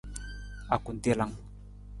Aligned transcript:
Akutelang. 0.75 1.33